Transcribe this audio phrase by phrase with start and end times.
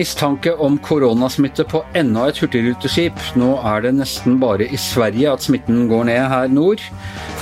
[0.00, 3.18] Mistanke om koronasmitte på enda et hurtigruteskip.
[3.36, 6.80] Nå er det nesten bare i Sverige at smitten går ned her nord.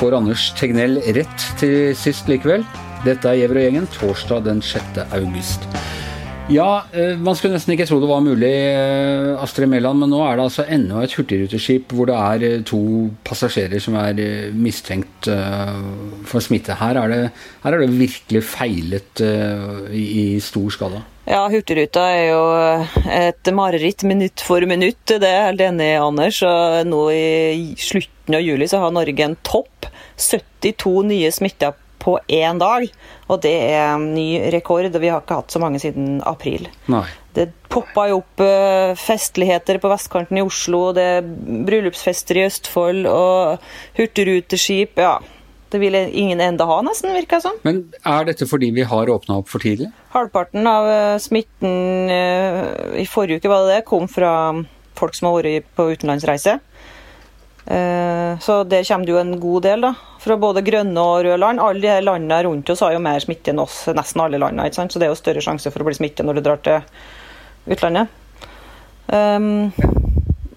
[0.01, 2.65] Får Anders Tegnell rett til sist likevel?
[3.05, 4.99] Dette er Gjever og gjengen, torsdag den 6.
[5.21, 5.69] august.
[6.51, 10.19] Ja, eh, man skulle nesten ikke tro det var mulig, eh, Astrid Mæland, men nå
[10.25, 12.81] er det altså enda et hurtigruteskip hvor det er eh, to
[13.29, 14.19] passasjerer som er
[14.51, 16.75] mistenkt for smitte.
[16.81, 17.23] Her er det,
[17.63, 19.23] her er det virkelig feilet
[19.93, 21.05] i stor skala.
[21.29, 22.45] Ja, Hurtigruta er jo
[23.13, 25.03] et mareritt minutt for minutt.
[25.05, 26.39] Det er jeg helt enig i, Anders.
[26.49, 29.91] Og nå i slutten av juli så har Norge en topp.
[30.17, 32.89] 72 nye smitta på én dag.
[33.29, 36.71] Og det er en ny rekord, og vi har ikke hatt så mange siden april.
[36.89, 37.05] Nei.
[37.37, 41.29] Det poppa jo opp uh, festligheter på vestkanten i Oslo, det er
[41.69, 43.69] bryllupsfester i Østfold og
[44.01, 44.97] hurtigruteskip.
[44.99, 45.19] Ja,
[45.73, 47.59] det vil ingen enda ha, nesten, virker det som.
[47.67, 49.91] Men er dette fordi vi har åpna opp for tidlig?
[50.15, 52.65] Halvparten av uh, smitten uh,
[52.99, 54.33] i forrige uke var det det, kom fra
[54.99, 56.59] folk som har vært på utenlandsreise.
[57.69, 59.91] Så der kommer det jo en god del, da
[60.23, 61.63] fra både grønne og røde land.
[61.63, 64.69] Alle de landene rundt oss har jo mer smitte enn oss, nesten alle landene.
[64.69, 64.93] ikke sant?
[64.93, 68.11] Så det er jo større sjanse for å bli smittet når du drar til utlandet.
[69.09, 69.71] Um,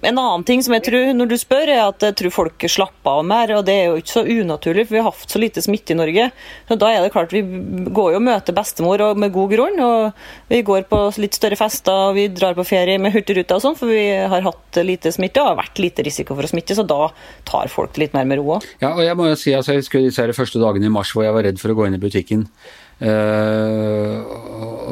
[0.01, 3.19] en annen ting som jeg tror, når du spør, er at jeg tror folk slapper
[3.19, 3.53] av mer.
[3.57, 5.99] og Det er jo ikke så unaturlig, for vi har hatt så lite smitte i
[5.99, 6.31] Norge.
[6.69, 9.79] Så Da er det klart Vi går jo og møter bestemor og med god grunn.
[9.79, 10.13] og
[10.49, 13.77] Vi går på litt større fester og vi drar på ferie med Hurtigruta og sånn,
[13.77, 16.75] for vi har hatt lite smitte og har vært lite risiko for å smitte.
[16.75, 17.11] Så da
[17.45, 18.65] tar folk det litt mer med ro òg.
[18.81, 21.23] Ja, og jeg må jo si, altså, jeg husker disse første dagene i mars hvor
[21.23, 22.47] jeg var redd for å gå inn i butikken.
[23.01, 24.21] Uh,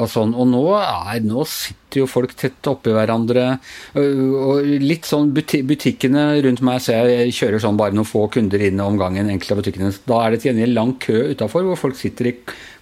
[0.00, 0.32] og, sånn.
[0.34, 3.52] og nå, er, nå sitter jo folk tett oppi hverandre.
[3.94, 8.66] Uh, og litt sånn Butikkene rundt meg så jeg, kjører sånn bare noen få kunder
[8.66, 9.30] inn om gangen.
[9.30, 9.94] enkelte av butikkene.
[10.10, 12.36] Da er det til gjengjeld lang kø utafor hvor folk sitter i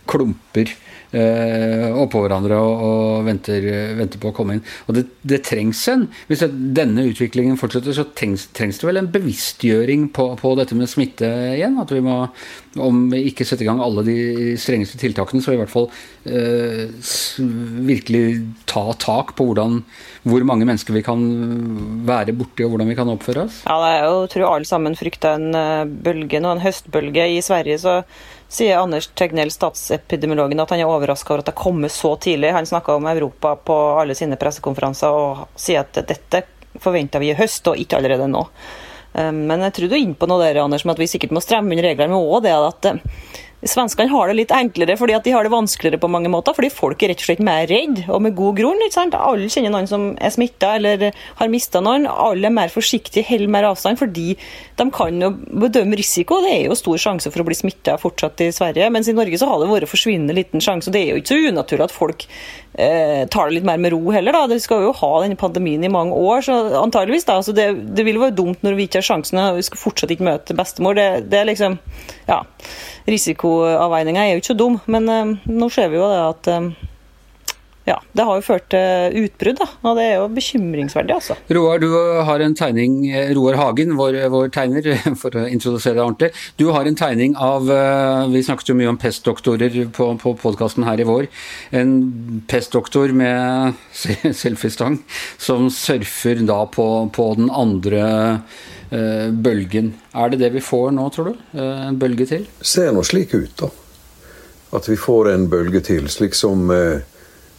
[0.08, 3.64] klumper eh, oppå hverandre og, og venter,
[3.96, 4.64] venter, på å komme inn.
[4.86, 9.10] Og det, det trengs en Hvis denne utviklingen fortsetter, så trengs, trengs det vel en
[9.14, 11.78] bevisstgjøring på, på, dette med smitte igjen.
[11.80, 12.18] At vi må,
[12.76, 14.18] om vi ikke setter i gang alle de
[14.60, 16.17] strengeste tiltakene, så i hvert fall eh,
[17.88, 18.22] virkelig
[18.68, 19.82] ta tak på hvordan,
[20.28, 21.22] hvor mange mennesker vi kan
[22.08, 23.62] være borti, og hvordan vi kan oppføre oss.
[23.66, 27.28] Ja, det er jo, jeg tror alle sammen frykter en eh, bølge nå, en høstbølge
[27.36, 27.78] i Sverige.
[27.82, 28.02] så
[28.48, 32.54] sier Anders Tegnell, statsepidemiologen, at han er overraska over at det har kommet så tidlig.
[32.56, 36.44] Han snakka om Europa på alle sine pressekonferanser og sier at dette
[36.80, 38.44] forventer vi i høst, og ikke allerede nå.
[39.12, 41.34] Eh, men jeg tror du er inne på noe der, Anders, med at vi sikkert
[41.36, 42.14] må stramme inn reglene.
[42.14, 43.02] Men òg det at eh,
[43.66, 46.54] Svenskene har det litt enklere fordi at de har det vanskeligere på mange måter.
[46.54, 48.84] Fordi folk er rett og slett mer redd, og med god grunn.
[48.84, 49.16] ikke sant?
[49.18, 51.08] Alle kjenner noen som er smitta eller
[51.40, 52.06] har mista noen.
[52.06, 54.36] Alle er mer forsiktige, holder mer avstand, fordi
[54.78, 55.32] de kan jo
[55.64, 56.38] bedømme risiko.
[56.44, 59.40] Det er jo stor sjanse for å bli smitta fortsatt i Sverige, mens i Norge
[59.40, 60.92] så har det vært forsvinnende liten sjanse.
[60.92, 62.26] og Det er jo ikke så unaturlig at folk
[62.78, 64.38] eh, tar det litt mer med ro heller.
[64.38, 64.46] da.
[64.54, 67.40] De skal jo ha denne pandemien i mange år, så antageligvis da.
[67.42, 70.14] Så det, det vil være dumt når vi ikke har sjansen og vi skal fortsatt
[70.14, 70.94] ikke møte bestemor.
[70.94, 71.80] Det, det er liksom
[72.28, 72.44] Ja
[73.08, 76.88] risikoavveininga er jo ikke så dum, men uh, nå ser vi jo det at uh,
[77.88, 81.16] ja, det har jo ført til utbrudd, da, og det er jo bekymringsverdig.
[81.16, 81.38] altså.
[81.56, 81.88] Roar, du
[82.28, 84.90] har en tegning, eh, Roar Hagen, vår, vår, tegner,
[85.22, 86.30] for å introdusere deg ordentlig.
[86.60, 91.00] Du har en tegning av Vi snakket jo mye om pestdoktorer på, på podkasten her
[91.00, 91.28] i vår.
[91.76, 91.92] En
[92.48, 93.76] pestdoktor med
[94.42, 95.00] selfiestang
[95.40, 98.08] som surfer da på, på den andre
[98.90, 99.92] Eh, bølgen.
[100.16, 101.40] Er det det vi får nå, tror du?
[101.60, 102.46] Eh, en bølge til?
[102.64, 103.68] Ser nå slik ut, da.
[104.78, 107.04] At vi får en bølge til, slik som eh,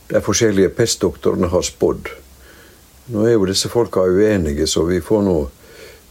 [0.09, 2.09] de forskjellige pestdoktorene har spådd.
[3.13, 5.37] Nå er jo disse folka uenige, så vi får nå,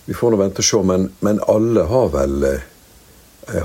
[0.06, 0.82] vi får nå vente og se.
[0.86, 2.66] Men, men alle har vel eh,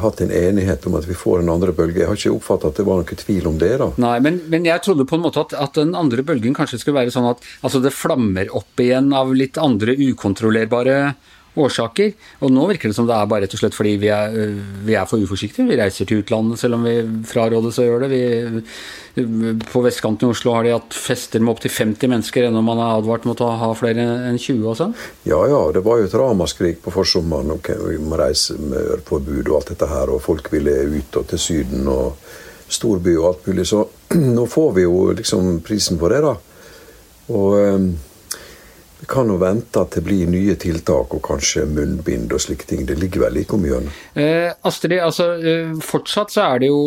[0.01, 2.01] hatt en enighet om at vi får en andre bølge.
[2.01, 3.71] Jeg har ikke oppfattet at det var noen tvil om det.
[3.81, 3.89] da.
[4.01, 7.01] Nei, men, men jeg trodde på en måte at, at, den andre bølgen kanskje skulle
[7.01, 10.97] være sånn at altså det flammer opp igjen av litt andre ukontrollerbare
[11.59, 12.13] årsaker.
[12.41, 14.33] Og nå virker det som det er bare rett og slett fordi vi er,
[14.85, 15.67] vi er for uforsiktige.
[15.69, 16.95] Vi reiser til utlandet selv om vi
[17.29, 18.21] frarådes å gjøre det.
[19.15, 22.81] Vi, på vestkanten i Oslo har de hatt fester med opptil 50 mennesker ennå man
[22.81, 24.95] er advart mot å ha flere enn 20 og sånn.
[25.29, 27.53] Ja ja, det var jo et ramaskrik på forsommeren.
[27.59, 31.29] Okay, vi må reise med forbud og alt dette her, og folk ville ut og
[31.29, 32.17] til Syden og
[32.73, 33.67] storby og alt mulig.
[33.69, 33.85] Så
[34.37, 36.33] nå får vi jo liksom prisen på det, da.
[37.33, 37.53] Og
[39.09, 42.83] kan jo vente at det blir nye tiltak og kanskje munnbind og slike ting.
[42.87, 44.01] Det ligger vel like om hjørnet.
[44.19, 46.81] Eh, Astrid, altså eh, fortsatt så er det jo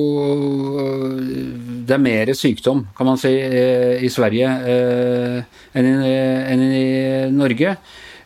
[1.87, 6.15] Det er mer sykdom, kan man si, eh, i Sverige eh, enn, i,
[6.55, 6.87] enn, i,
[7.35, 7.77] Norge.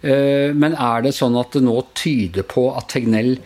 [0.01, 3.37] Eh, men er det sånn at det nå tyder på at Tegnell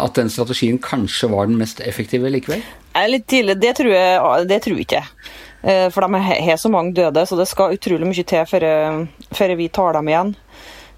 [0.00, 2.62] at den strategien kanskje var den mest effektive likevel?
[3.08, 5.02] Litt tidlig, det tror jeg det tror jeg ikke.
[5.62, 9.94] For de har så mange døde, så det skal utrolig mye til før vi tar
[9.94, 10.32] dem igjen.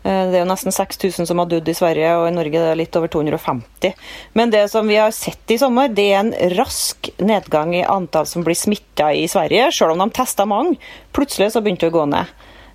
[0.05, 2.73] Eh, det er jo nesten 6000 som har dødd i Sverige, og i Norge er
[2.73, 3.95] det litt over 250.
[4.37, 8.29] Men det som vi har sett i sommer, det er en rask nedgang i antall
[8.29, 10.77] som blir smitta i Sverige, selv om de testa mange.
[11.17, 12.35] Plutselig så begynte det å gå ned.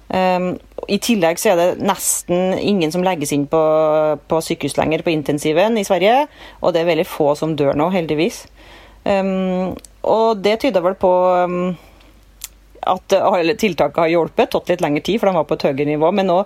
[0.09, 3.59] I tillegg så er det nesten ingen som legges inn på,
[4.25, 6.23] på sykehus lenger på intensiven i Sverige,
[6.63, 8.39] og det er veldig få som dør nå, heldigvis.
[9.05, 11.11] Um, og det tyder vel på
[11.43, 11.71] um,
[12.89, 13.15] at
[13.59, 16.11] tiltaket har hjulpet, tatt litt lengre tid, for de var på et høyere nivå.
[16.15, 16.37] Men nå,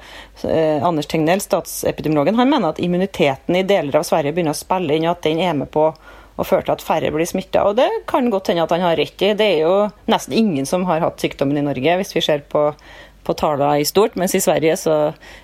[0.49, 4.97] eh, Anders Tegnell, statsepidemiologen, han mener at immuniteten i deler av Sverige begynner å spille
[4.97, 5.91] inn, og at den er med på
[6.33, 7.65] å føre til at færre blir smitta.
[7.69, 9.33] Og det kan godt hende at han har rett i.
[9.37, 9.75] Det er jo
[10.09, 12.71] nesten ingen som har hatt sykdommen i Norge, hvis vi ser på
[13.23, 14.95] på tallene i stort, mens i Sverige så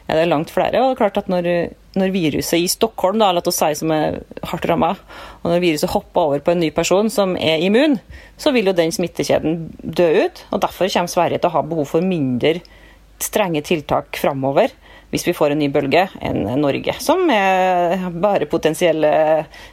[0.08, 0.82] er det langt flere.
[0.82, 1.48] og det er klart at Når,
[1.96, 4.96] når viruset i Stockholm da, la si, som er hardt ramma,
[5.44, 8.00] og når viruset hopper over på en ny person som er immun,
[8.38, 10.46] så vil jo den smittekjeden dø ut.
[10.52, 12.60] og Derfor kommer Sverige til å ha behov for mindre
[13.20, 14.72] strenge tiltak framover
[15.10, 16.94] hvis vi får en ny bølge, enn Norge.
[17.02, 19.12] Som er bare potensielle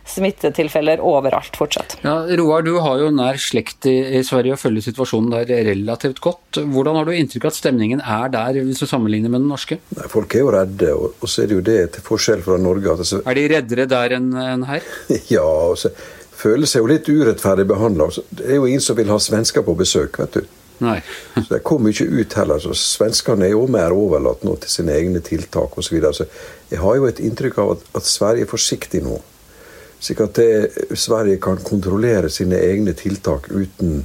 [0.08, 1.98] smittetilfeller overalt fortsatt.
[2.06, 6.22] Ja, Roar, du har jo nær slekt i, i Sverige og følger situasjonen der relativt
[6.24, 6.60] godt.
[6.62, 9.80] Hvordan har du inntrykk av at stemningen er der, hvis du sammenligner med den norske?
[9.96, 12.60] Nei, folk er jo redde, og, og så er det jo det til forskjell fra
[12.60, 12.96] Norge.
[12.96, 14.86] Altså, er de reddere der enn en her?
[15.36, 15.92] ja, altså,
[16.36, 18.08] føler seg jo litt urettferdig behandla.
[18.30, 20.56] Det er jo ingen som vil ha svensker på besøk, vet du.
[20.78, 20.98] Nei.
[21.34, 22.58] så Det kommer ikke ut heller.
[22.58, 25.96] så Svenskene er jo mer overlatt nå til sine egne tiltak osv.
[26.70, 29.20] Jeg har jo et inntrykk av at, at Sverige er forsiktig nå.
[29.98, 34.04] Slik at det, Sverige kan kontrollere sine egne tiltak uten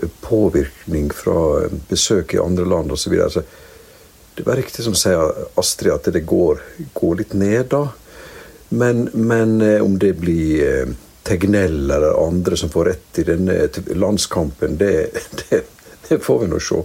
[0.00, 3.18] eh, påvirkning fra eh, besøk i andre land osv.
[4.38, 6.62] Det var riktig som sier Astrid, at det går,
[6.96, 7.84] går litt ned da.
[8.68, 10.96] Men, men, eh, om det blir
[11.28, 13.68] Tegnell eller andre som får rett i denne
[14.00, 15.10] landskampen, det,
[15.42, 15.60] det,
[16.08, 16.82] det får vi nå se.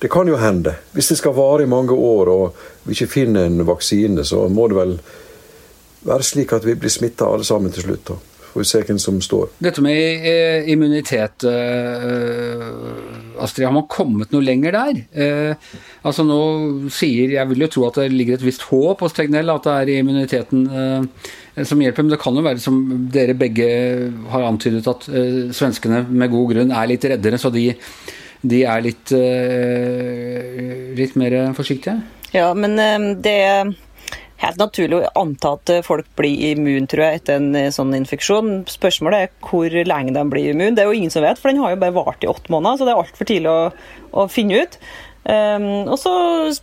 [0.00, 0.74] Det kan jo hende.
[0.96, 4.68] Hvis det skal vare i mange år og vi ikke finner en vaksine, så må
[4.70, 4.96] det vel
[6.08, 8.06] være slik at vi blir smitta alle sammen til slutt.
[8.08, 8.16] da.
[8.50, 9.50] Får vi se hvem som står.
[9.62, 12.64] Dette med eh, immunitet, eh,
[13.38, 15.02] Astrid, har man kommet noe lenger der?
[15.12, 15.68] Eh,
[16.02, 16.40] altså nå
[16.90, 19.76] sier, Jeg vil jo tro at det ligger et visst håp hos Tegnell, at det
[19.76, 20.64] er immuniteten
[21.62, 22.02] som hjelper.
[22.02, 22.80] Men det kan jo være, som
[23.12, 23.68] dere begge
[24.32, 25.06] har antydet, at
[25.54, 27.38] svenskene med god grunn er litt reddere.
[27.38, 27.68] så de
[28.40, 32.00] de er litt, eh, litt mer forsiktige?
[32.32, 33.72] Ja, men eh, det er
[34.40, 38.64] helt naturlig å anta at folk blir immun tror jeg, etter en eh, sånn infeksjon.
[38.70, 40.76] Spørsmålet er hvor lenge de blir immun.
[40.76, 42.80] Det er jo ingen som vet, for den har jo bare vart i åtte måneder.
[42.80, 43.60] Så det er altfor tidlig å,
[44.22, 44.80] å finne ut.
[45.20, 46.10] Um, og så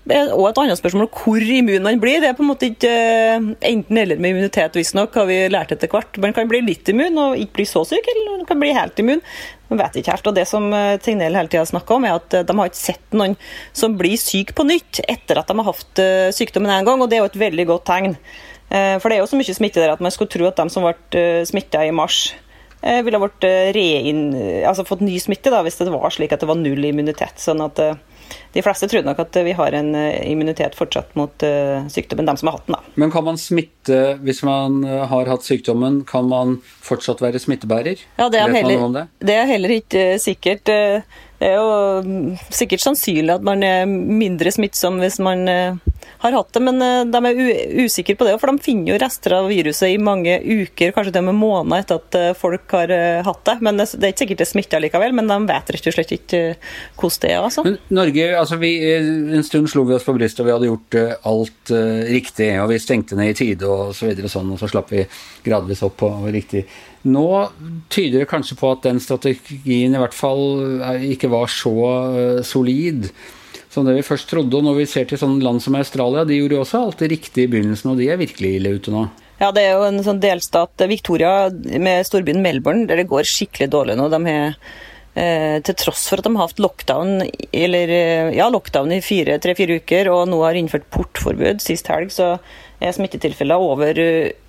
[0.09, 2.17] er også et annet spørsmål hvor immun man blir.
[2.23, 5.91] Det er på en måte ikke uh, enten-eller med immunitet, visstnok, har vi lært etter
[5.91, 6.17] hvert.
[6.23, 8.97] Man kan bli litt immun og ikke bli så syk, eller man kan bli helt
[9.03, 9.21] immun.
[9.69, 10.31] Man vet ikke helt.
[10.31, 12.81] Og Det som uh, Tegnell hele tida snakker om, er at uh, de har ikke
[12.81, 13.37] sett noen
[13.77, 17.11] som blir syk på nytt etter at de har hatt uh, sykdommen en gang, og
[17.11, 18.17] det er jo et veldig godt tegn.
[18.73, 20.65] Uh, for det er jo så mye smitte der at man skulle tro at de
[20.73, 22.31] som ble uh, smitta i mars,
[22.77, 23.27] ville ha
[24.69, 27.41] altså fått ny smitte da, hvis det var slik at det var null immunitet.
[27.41, 27.81] sånn at
[28.53, 32.35] de fleste tror nok at vi har en eh, immunitet fortsatt mot uh, sykdommen, de
[32.39, 32.77] som har hatt den.
[32.77, 32.95] da.
[33.03, 36.01] Men kan man smitte hvis man eh, har hatt sykdommen?
[36.09, 38.01] Kan man fortsatt være smittebærer?
[38.17, 39.05] Ja, det er, heller, det?
[39.29, 40.65] det er heller ikke sikkert.
[40.67, 45.45] Det er jo mm, sikkert sannsynlig at man er mindre smittsom hvis man
[46.17, 48.35] har hatt det, men eh, de er usikre på det.
[48.41, 51.83] For de finner jo rester av viruset i mange uker, kanskje til og med måneder
[51.83, 53.57] etter at eh, folk har eh, hatt det.
[53.65, 56.41] Men det er ikke sikkert det smitter likevel, men de vet rett og slett ikke
[56.97, 57.43] hvordan det er.
[57.43, 57.65] altså.
[57.67, 60.99] Men Norge, altså vi, En stund slo vi oss på brystet, og vi hadde gjort
[61.31, 61.73] alt
[62.17, 62.51] riktig.
[62.61, 65.05] og Vi stengte ned i tide og så videre og sånn, og så slapp vi
[65.45, 66.65] gradvis opp på riktig.
[67.07, 67.27] Nå
[67.93, 71.75] tyder det kanskje på at den strategien i hvert fall ikke var så
[72.45, 73.07] solid
[73.73, 74.57] som det vi først trodde.
[74.57, 77.11] Og når vi ser til sånne land som Australia, de gjorde jo også alt det
[77.13, 79.07] riktige i begynnelsen, og de er virkelig ille ute nå.
[79.37, 83.69] Ja, det er jo en sånn delstat, Victoria med storbyen Melbourne, der det går skikkelig
[83.73, 84.07] dårlig nå.
[84.09, 84.55] De har
[85.13, 87.19] eh, til tross for at de har hatt lockdown,
[87.53, 92.37] eller, eh, ja, lockdown i tre-fire uker og nå har innført portforbud sist helg, så
[92.77, 93.97] smittetilfeller over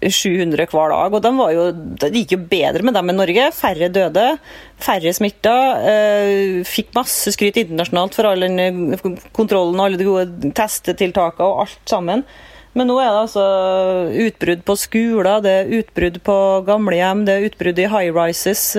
[0.05, 1.15] 700 eh, hver dag.
[1.15, 1.65] og de jo,
[2.03, 3.49] Det gikk jo bedre med dem i Norge.
[3.57, 4.27] Færre døde,
[4.77, 5.55] færre smitta.
[5.81, 11.65] Eh, fikk masse skryt internasjonalt for all den kontrollen kontrollen, alle de gode testetiltakene og
[11.65, 12.25] alt sammen.
[12.77, 13.45] Men nå er det altså
[14.29, 16.37] utbrudd på skoler, det er utbrudd på
[16.69, 18.77] gamlehjem, det er utbrudd i high rises.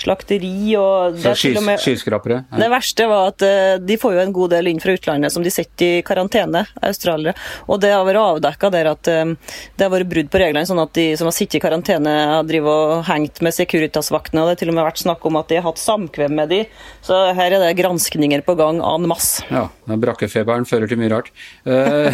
[0.00, 2.42] Slakteri og med, skyskrapere?
[2.50, 2.60] Ja.
[2.62, 5.44] Det verste var at uh, de får jo en god del inn fra utlandet som
[5.44, 7.36] de sitter i karantene, australiere.
[7.68, 9.36] Og det har vært avdekka der at um,
[9.76, 12.48] det har vært brudd på reglene, sånn at de som har sittet i karantene, har
[12.48, 14.42] drevet og hengt med Securitas-vaktene.
[14.42, 16.52] Og det har til og med vært snakk om at de har hatt samkvem med
[16.52, 16.60] de.
[17.06, 19.44] Så her er det granskninger på gang en masse.
[19.52, 21.32] Ja, brakkefeberen fører til mye rart.
[21.70, 22.12] Uh,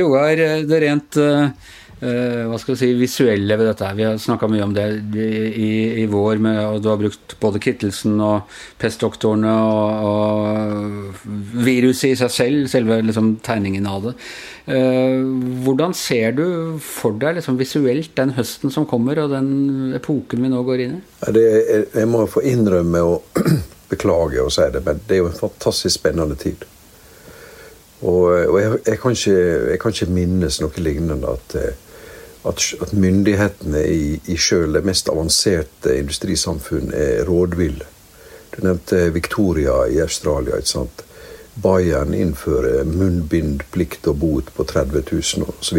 [0.00, 1.16] Roar, det rent
[1.96, 3.88] hva skal vi si, visuelle ved dette.
[3.96, 4.84] Vi har snakka mye om det
[5.16, 11.24] i, i vår, med, og du har brukt både Kittelsen og pestdoktorene og, og,
[11.64, 14.14] viruset i seg selv, selve liksom, tegningen av det.
[14.66, 15.24] Uh,
[15.64, 16.46] hvordan ser du
[16.82, 20.98] for deg liksom, visuelt den høsten som kommer, og den epoken vi nå går inn
[20.98, 21.02] i?
[21.32, 23.44] Det, jeg, jeg må få innrømme og
[23.92, 26.66] beklage å si det, men det er jo en fantastisk spennende tid.
[28.04, 29.36] Og, og jeg, jeg, kan ikke,
[29.70, 31.85] jeg, kan ikke, minnes noe lignende at eh,
[32.48, 37.86] at, at myndighetene i, i sjøl det mest avanserte industrisamfunn er rådville.
[38.56, 40.56] Du nevnte Victoria i Australia.
[40.56, 41.04] ikke sant?
[41.62, 45.78] Bayern innfører munnbindplikt og bot på 30 000 osv.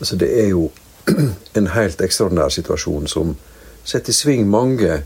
[0.00, 0.70] Altså, det er jo
[1.58, 3.36] en helt ekstraordinær situasjon som
[3.84, 5.02] setter i sving mange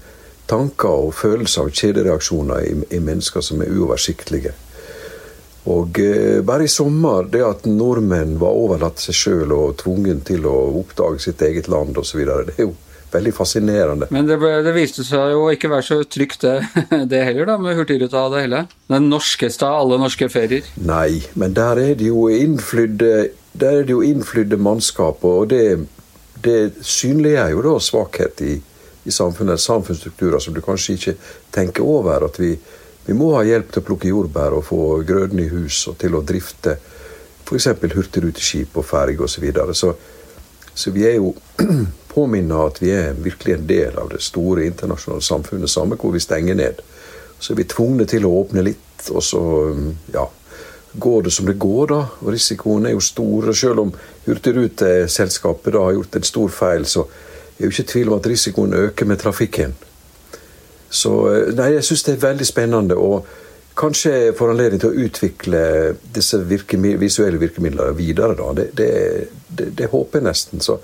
[0.48, 4.52] tanker og følelser og kjedereaksjoner i, i mennesker som er uoversiktlige.
[5.70, 10.48] Og eh, bare i sommer, det at nordmenn var overlatt seg sjøl og tvungen til
[10.50, 12.72] å oppdage sitt eget land osv., det er jo
[13.12, 14.08] veldig fascinerende.
[14.10, 16.56] Men det, ble, det, viste seg jo ikke være så trygt det,
[17.12, 18.64] det heller, da, med Hurtigruta og det hele?
[18.90, 20.66] Den norskeste av alle norske ferier?
[20.82, 23.14] Nei, men der er det jo innflydde,
[23.52, 25.62] der er det jo innflydde mannskap, og det,
[26.42, 28.56] det synliggjør jo da svakhet i,
[29.04, 31.18] i samfunnet, samfunnsstrukturer som du kanskje ikke
[31.54, 32.26] tenker over.
[32.26, 32.56] at vi
[33.06, 36.14] vi må ha hjelp til å plukke jordbær og få grøden i hus og til
[36.14, 36.76] å drifte
[37.42, 37.66] f.eks.
[37.94, 39.34] hurtigruteskip og ferge osv.
[39.34, 39.74] Så, videre.
[39.74, 39.94] så
[40.74, 41.34] Så vi er jo
[42.14, 46.20] påminnet at vi er virkelig en del av det store internasjonale samfunnet, samme hvor vi
[46.20, 46.80] stenger ned.
[47.38, 49.42] Så er vi tvunget til å åpne litt, og så
[50.14, 50.28] ja,
[50.92, 52.00] går det som det går, da.
[52.22, 53.52] Og risikoen er jo stor.
[53.52, 53.94] Selv om
[54.26, 57.06] Hurtigruteselskapet da har gjort en stor feil, så
[57.58, 59.74] er jo ikke tvil om at risikoen øker med trafikken.
[60.92, 62.98] Så eh, nei, jeg syns det er veldig spennende.
[62.98, 63.26] og
[63.78, 65.62] Kanskje får anledning til å utvikle
[66.12, 68.36] disse virkemi visuelle virkemidlene videre.
[68.36, 68.50] da.
[68.58, 68.90] Det, det,
[69.48, 70.60] det, det håper jeg nesten.
[70.60, 70.76] Så,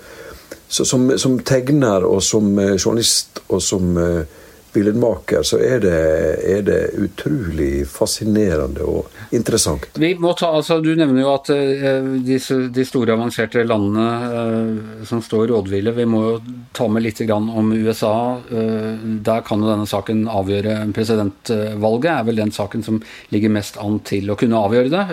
[0.67, 4.25] så som, som, tegner og som eh, journalist og som uh,
[4.73, 5.99] billedmaker, så er det,
[6.45, 9.87] er det, utrolig fascinerende og interessant.
[9.99, 15.05] Vi må ta, altså Du nevner jo at uh, disse, de store, avanserte landene uh,
[15.07, 16.35] som står rådville Vi må jo
[16.75, 18.13] ta med litt om USA.
[18.51, 18.93] Uh,
[19.25, 22.11] der kan jo denne saken avgjøre presidentvalget.
[22.11, 23.01] er vel den saken som
[23.33, 25.05] ligger mest an til å kunne avgjøre det.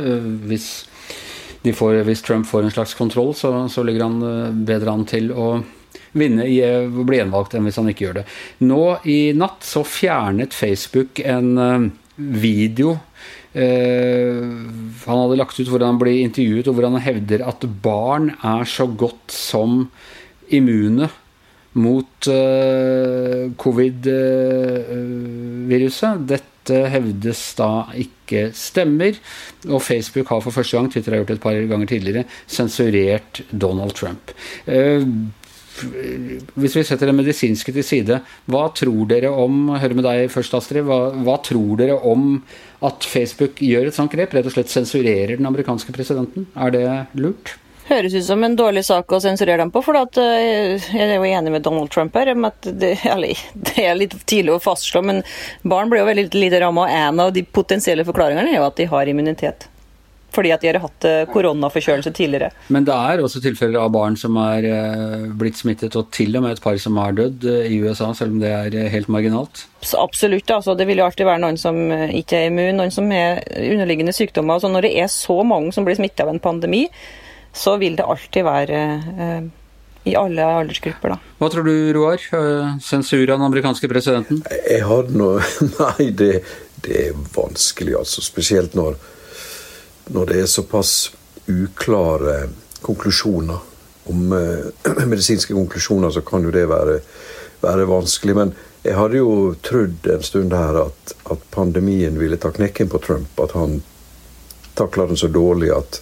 [0.46, 0.68] hvis,
[1.64, 5.32] de får, hvis Trump får en slags kontroll, så, så ligger han bedre an til
[5.32, 5.48] å
[6.16, 8.26] vinne eh, bli gjenvalgt enn hvis han ikke gjør det.
[8.66, 12.98] Nå i natt så fjernet Facebook en uh, video
[13.56, 14.44] Uh,
[15.06, 18.68] han hadde lagt ut hvor han ble intervjuet, og hvor han hevder at barn er
[18.68, 19.86] så godt som
[20.52, 21.08] immune
[21.76, 22.28] mot
[23.62, 26.26] covid-viruset.
[26.28, 29.12] Dette hevdes da ikke stemmer.
[29.68, 33.32] Og Facebook har for første gang Twitter har gjort det et par ganger tidligere, sensurert
[33.52, 34.24] Donald Trump.
[36.56, 40.56] Hvis vi setter det medisinske til side, hva tror dere om hør med deg først,
[40.58, 40.86] Astrid.
[40.86, 42.40] Hva, hva, tror dere om
[42.86, 44.34] at Facebook gjør et sånt grep?
[44.36, 46.48] Rett og slett sensurerer den amerikanske presidenten?
[46.56, 47.56] Er det lurt?
[47.86, 49.82] Høres ut som en dårlig sak å sensurere dem på.
[49.84, 52.34] for at, eh, Jeg er jo enig med Donald Trump her.
[52.62, 55.22] det, eller, det er litt tidlig å fastslå, men
[55.62, 56.88] barn blir jo veldig lite ramma.
[56.90, 59.68] En av de potensielle forklaringene er jo at de har immunitet
[60.36, 62.52] fordi at de har hatt eh, koronaforkjølelse tidligere.
[62.72, 66.44] Men det er også tilfeller av barn som er eh, blitt smittet, og til og
[66.44, 69.66] med et par som har dødd eh, i USA, selv om det er helt marginalt?
[69.86, 70.50] Så absolutt.
[70.52, 74.14] Altså, det vil jo alltid være noen som ikke er immun, noen som har underliggende
[74.16, 74.58] sykdommer.
[74.58, 76.86] Altså, når det er så mange som blir smittet av en pandemi,
[77.56, 78.82] så vil det alltid være
[79.16, 79.48] eh,
[80.06, 81.14] i alle aldersgrupper.
[81.14, 81.34] Da.
[81.40, 82.22] Hva tror du, Roar?
[82.84, 84.44] Sensur av den amerikanske presidenten?
[84.68, 85.42] Jeg har noe
[85.80, 86.32] Nei, det,
[86.84, 88.22] det er vanskelig, altså.
[88.24, 88.98] Spesielt når
[90.12, 90.92] når det er såpass
[91.46, 92.48] uklare
[92.82, 93.58] konklusjoner
[94.06, 97.00] om eh, medisinske konklusjoner, så kan jo det være,
[97.60, 98.36] være, vanskelig.
[98.36, 98.54] Men
[98.86, 103.40] jeg hadde jo trodd en stund her at, at pandemien ville ta knekken på Trump.
[103.42, 103.80] At han
[104.78, 106.00] takla den så dårlig at,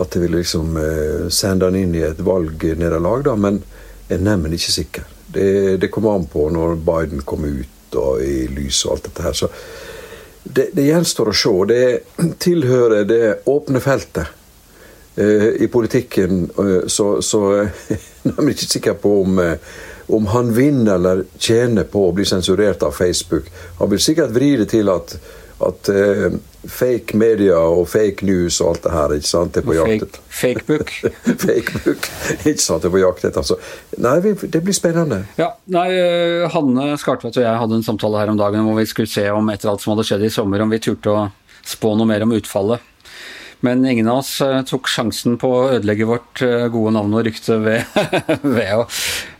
[0.00, 3.30] at det ville liksom eh, sende han inn i et valgnederlag.
[3.38, 3.62] Men
[4.08, 5.08] jeg er neimen ikke sikker.
[5.34, 5.48] Det,
[5.82, 9.38] det kom an på når Biden kom ut og i lys og alt dette her.
[9.38, 9.50] Så
[10.44, 11.52] det, det gjenstår å se.
[11.68, 14.26] Det tilhører det åpne feltet
[15.16, 16.44] eh, i politikken.
[16.58, 17.42] Eh, så, så
[17.88, 19.56] jeg er ikke sikker på om, eh,
[20.12, 23.48] om han vinner eller tjener på å bli sensurert av Facebook.
[23.80, 25.16] Han vil sikkert vri det til at,
[25.64, 26.34] at uh,
[26.70, 30.06] fake media og fake news og alt det her ikke sant, Det er på jakt
[30.06, 30.22] etter.
[30.40, 30.92] Fakebook.
[31.44, 32.08] Fakebook.
[32.44, 33.42] ikke sant, Det er på jakt etter.
[33.42, 33.58] Altså.
[34.04, 35.22] Nei, det blir spennende.
[35.40, 38.88] Ja, nei, eh, Hanne Skartvedt og jeg hadde en samtale her om dagen hvor vi
[38.90, 41.28] skulle se om etter alt som hadde skjedd i sommer, om vi turte å
[41.64, 42.90] spå noe mer om utfallet.
[43.64, 47.24] Men ingen av oss eh, tok sjansen på å ødelegge vårt eh, gode navn og
[47.24, 47.96] rykte ved,
[48.42, 48.84] ved, å,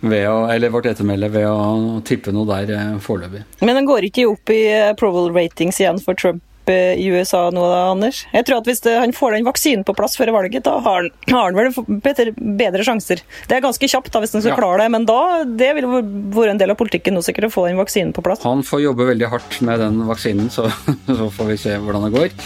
[0.01, 3.45] ved å, Eller vårt ettermæle ved å tippe noe der foreløpig.
[3.61, 6.41] Men den går ikke opp i approval ratings igjen for Trump?
[6.73, 8.25] I USA nå, da, Anders?
[8.33, 11.03] Jeg tror at Hvis det, han får den vaksinen på plass før valget, da har
[11.03, 13.23] han, har han vel bedre, bedre, sjanser.
[13.49, 14.59] Det er ganske kjapt da, hvis han skal ja.
[14.61, 15.89] klare det, men da det vil
[16.35, 18.43] være en del av politikken nå sikkert å få den vaksinen på plass.
[18.45, 20.69] Han får jobbe veldig hardt med den vaksinen, så,
[21.21, 22.37] så får vi se hvordan det går.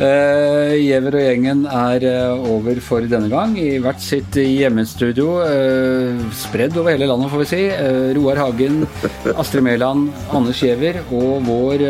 [0.00, 2.06] Uh, Giæver og gjengen er
[2.50, 5.40] over for denne gang i hvert sitt hjemmestudio.
[5.44, 7.62] Uh, spredd over hele landet, får vi si.
[7.70, 8.82] Uh, Roar Hagen,
[9.34, 11.86] Astrid Mæland, Anders Jever, og vår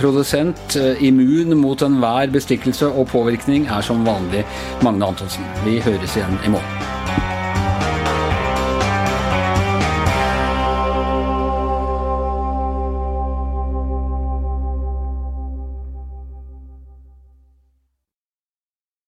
[0.00, 4.44] produsent immun mot enhver bestikkelse og påvirkning er som vanlig
[4.82, 5.48] Magne Antonsen.
[5.64, 6.95] Vi høres igjen i morgen.